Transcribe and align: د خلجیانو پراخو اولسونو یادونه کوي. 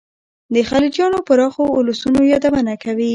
د 0.53 0.55
خلجیانو 0.69 1.25
پراخو 1.27 1.63
اولسونو 1.77 2.19
یادونه 2.31 2.73
کوي. 2.83 3.09